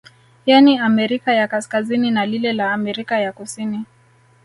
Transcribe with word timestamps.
Yani 0.45 0.79
Amerika 0.81 1.33
ya 1.33 1.47
kaskazini 1.47 2.11
na 2.11 2.25
lile 2.25 2.53
la 2.53 2.73
Amerika 2.73 3.19
ya 3.19 3.31
kusini 3.33 3.85